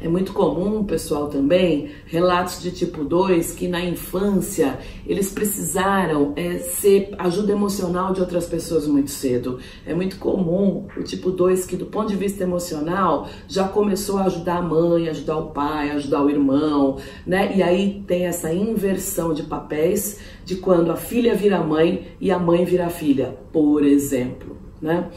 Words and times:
É 0.00 0.08
muito 0.08 0.32
comum, 0.32 0.84
pessoal, 0.84 1.28
também, 1.28 1.90
relatos 2.06 2.62
de 2.62 2.70
tipo 2.70 3.02
2 3.02 3.52
que 3.52 3.66
na 3.66 3.82
infância 3.84 4.78
eles 5.06 5.30
precisaram 5.30 6.32
é, 6.36 6.58
ser 6.58 7.14
ajuda 7.18 7.52
emocional 7.52 8.12
de 8.12 8.20
outras 8.20 8.46
pessoas 8.46 8.86
muito 8.86 9.10
cedo. 9.10 9.58
É 9.86 9.94
muito 9.94 10.18
comum 10.18 10.86
o 10.96 11.02
tipo 11.02 11.30
2 11.30 11.66
que, 11.66 11.76
do 11.76 11.86
ponto 11.86 12.08
de 12.08 12.16
vista 12.16 12.42
emocional, 12.42 13.28
já 13.48 13.66
começou 13.66 14.18
a 14.18 14.24
ajudar 14.24 14.58
a 14.58 14.62
mãe, 14.62 15.08
ajudar 15.08 15.38
o 15.38 15.50
pai, 15.50 15.90
ajudar 15.90 16.22
o 16.22 16.30
irmão, 16.30 16.98
né? 17.26 17.56
E 17.56 17.62
aí 17.62 18.04
tem 18.06 18.26
essa 18.26 18.52
inversão 18.52 19.32
de 19.32 19.44
papéis 19.44 20.18
de 20.44 20.56
quando 20.56 20.92
a 20.92 20.96
filha 20.96 21.34
vira 21.34 21.60
mãe 21.60 22.08
e 22.20 22.30
a 22.30 22.38
mãe 22.38 22.64
vira 22.64 22.88
filha, 22.90 23.36
por 23.52 23.84
exemplo, 23.84 24.56
né? 24.80 25.08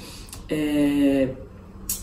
É, 0.49 1.29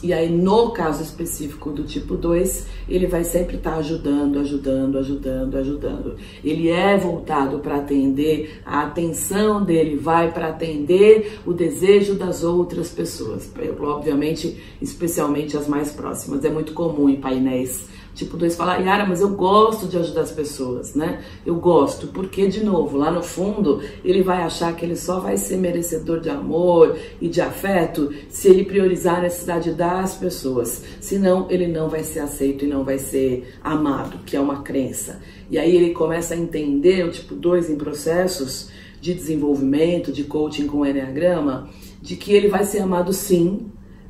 e 0.02 0.12
aí, 0.12 0.30
no 0.30 0.70
caso 0.70 1.02
específico 1.02 1.70
do 1.70 1.82
tipo 1.82 2.16
2, 2.16 2.66
ele 2.88 3.06
vai 3.06 3.24
sempre 3.24 3.56
estar 3.56 3.72
tá 3.72 3.76
ajudando, 3.78 4.38
ajudando, 4.38 4.98
ajudando, 4.98 5.54
ajudando. 5.56 6.16
Ele 6.45 6.68
é 6.68 6.96
voltado 6.96 7.60
para 7.60 7.77
atender, 7.77 8.60
a 8.64 8.82
atenção 8.82 9.64
dele 9.64 9.96
vai 9.96 10.30
para 10.32 10.48
atender 10.48 11.40
o 11.46 11.52
desejo 11.52 12.14
das 12.14 12.45
outras 12.45 12.90
pessoas. 12.90 13.51
Obviamente, 13.80 14.60
especialmente 14.80 15.56
as 15.56 15.66
mais 15.66 15.90
próximas. 15.90 16.45
É 16.45 16.51
muito 16.51 16.73
comum 16.73 17.09
em 17.09 17.16
painéis 17.16 17.88
Tipo, 18.16 18.38
dois 18.38 18.56
falar, 18.56 18.79
Yara, 18.79 19.05
mas 19.05 19.20
eu 19.20 19.29
gosto 19.29 19.87
de 19.87 19.98
ajudar 19.98 20.23
as 20.23 20.33
pessoas, 20.33 20.95
né? 20.95 21.23
Eu 21.45 21.57
gosto, 21.57 22.07
porque, 22.07 22.48
de 22.48 22.65
novo, 22.65 22.97
lá 22.97 23.11
no 23.11 23.23
fundo, 23.23 23.83
ele 24.02 24.23
vai 24.23 24.38
achar 24.43 24.74
que 24.74 24.87
ele 24.87 24.97
só 24.97 25.20
vai 25.20 25.37
ser 25.37 25.59
merecedor 25.59 26.19
de 26.19 26.30
amor 26.30 26.97
e 27.21 27.29
de 27.29 27.43
afeto 27.43 28.10
se 28.30 28.48
ele 28.48 28.65
priorizar 28.65 29.19
a 29.19 29.21
necessidade 29.21 29.71
das 29.73 30.15
pessoas. 30.15 30.83
Senão, 30.98 31.47
ele 31.51 31.66
não 31.66 31.91
vai 31.91 32.02
ser 32.02 32.21
aceito 32.21 32.65
e 32.65 32.69
não 32.69 32.84
vai 32.84 32.98
ser 32.98 33.55
amado, 33.62 34.21
que 34.24 34.35
é 34.35 34.41
uma 34.41 34.62
crença. 34.62 35.21
E 35.51 35.59
aí 35.59 35.77
ele 35.77 35.91
começa 35.91 36.33
a 36.33 36.38
entender 36.38 37.05
o 37.05 37.10
tipo 37.10 37.35
2 37.35 37.68
em 37.68 37.77
processos 37.77 38.71
de 38.99 39.12
desenvolvimento, 39.12 40.10
de 40.10 40.24
coaching 40.24 40.66
com 40.66 40.79
o 40.79 40.87
Enneagrama, 40.87 41.68
de 42.01 42.16
que 42.16 42.33
ele 42.33 42.49
vai 42.49 42.65
ser 42.65 42.79
amado 42.79 43.12
sim, 43.12 43.66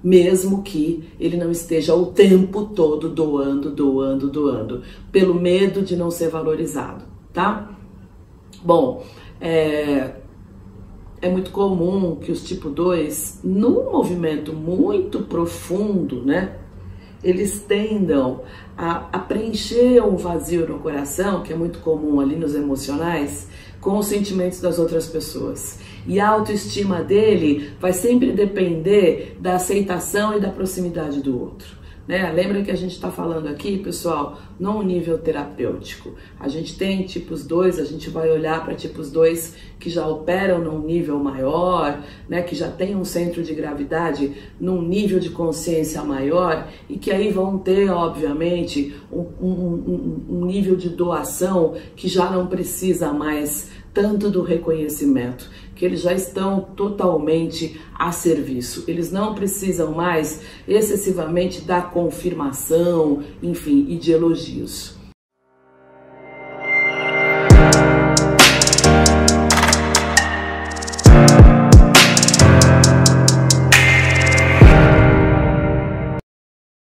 mesmo 0.06 0.62
que 0.62 1.02
ele 1.18 1.36
não 1.36 1.50
esteja 1.50 1.92
o 1.92 2.06
tempo 2.06 2.66
todo 2.66 3.08
doando, 3.08 3.72
doando, 3.72 4.30
doando, 4.30 4.82
pelo 5.10 5.34
medo 5.34 5.82
de 5.82 5.96
não 5.96 6.12
ser 6.12 6.28
valorizado, 6.28 7.04
tá? 7.32 7.76
Bom, 8.62 9.04
é, 9.40 10.12
é 11.20 11.28
muito 11.28 11.50
comum 11.50 12.14
que 12.14 12.30
os 12.30 12.44
tipo 12.44 12.70
2, 12.70 13.40
num 13.42 13.90
movimento 13.90 14.52
muito 14.52 15.22
profundo, 15.22 16.24
né? 16.24 16.56
Eles 17.22 17.61
tendam 17.61 18.42
a, 18.77 19.09
a 19.12 19.19
preencher 19.19 20.00
um 20.03 20.17
vazio 20.17 20.69
no 20.69 20.78
coração, 20.78 21.42
que 21.42 21.53
é 21.53 21.56
muito 21.56 21.78
comum 21.81 22.20
ali 22.20 22.36
nos 22.36 22.55
emocionais, 22.55 23.48
com 23.81 23.98
os 23.98 24.06
sentimentos 24.06 24.61
das 24.61 24.78
outras 24.78 25.06
pessoas. 25.06 25.78
E 26.06 26.20
a 26.20 26.28
autoestima 26.28 27.03
dele 27.03 27.70
vai 27.81 27.92
sempre 27.92 28.33
depender 28.33 29.36
da 29.41 29.56
aceitação 29.56 30.36
e 30.36 30.41
da 30.41 30.50
proximidade 30.50 31.20
do 31.20 31.41
outro. 31.41 31.86
Né? 32.06 32.30
Lembra 32.30 32.62
que 32.62 32.70
a 32.70 32.76
gente 32.76 32.92
está 32.92 33.10
falando 33.10 33.48
aqui, 33.48 33.78
pessoal, 33.78 34.38
num 34.58 34.82
nível 34.82 35.18
terapêutico. 35.18 36.14
A 36.38 36.48
gente 36.48 36.76
tem 36.78 37.02
tipos 37.02 37.44
2, 37.44 37.80
a 37.80 37.84
gente 37.84 38.08
vai 38.10 38.30
olhar 38.30 38.64
para 38.64 38.74
tipos 38.74 39.10
2 39.10 39.56
que 39.78 39.90
já 39.90 40.06
operam 40.06 40.60
num 40.60 40.78
nível 40.78 41.18
maior, 41.18 42.00
né? 42.28 42.42
que 42.42 42.54
já 42.54 42.70
tem 42.70 42.94
um 42.94 43.04
centro 43.04 43.42
de 43.42 43.52
gravidade 43.54 44.32
num 44.60 44.80
nível 44.80 45.18
de 45.18 45.30
consciência 45.30 46.02
maior 46.02 46.68
e 46.88 46.96
que 46.96 47.10
aí 47.10 47.30
vão 47.30 47.58
ter, 47.58 47.90
obviamente, 47.90 48.94
um, 49.12 49.27
um, 49.40 49.50
um, 49.50 50.24
um 50.30 50.46
nível 50.46 50.77
de 50.77 50.88
doação 50.88 51.74
que 51.96 52.08
já 52.08 52.30
não 52.30 52.46
precisa 52.46 53.12
mais 53.12 53.70
tanto 53.97 54.28
do 54.28 54.42
reconhecimento, 54.42 55.50
que 55.75 55.83
eles 55.83 56.02
já 56.02 56.12
estão 56.12 56.61
totalmente 56.61 57.80
a 57.95 58.12
serviço. 58.12 58.84
Eles 58.86 59.11
não 59.11 59.34
precisam 59.34 59.92
mais 59.92 60.42
excessivamente 60.68 61.62
da 61.62 61.80
confirmação, 61.80 63.23
enfim, 63.42 63.86
e 63.89 63.96
de 63.96 64.12
elogios. 64.12 64.95